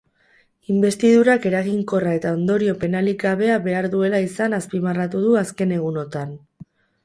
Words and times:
Inbestidurak 0.75 1.45
eraginkorra 1.49 2.15
eta 2.21 2.31
ondorio 2.39 2.75
penalik 2.85 3.27
gabea 3.27 3.61
behar 3.69 3.91
duela 3.95 4.25
izan 4.31 4.59
azpimarratu 4.63 5.25
du 5.31 5.41
azken 5.47 5.79
egunotan. 5.81 6.37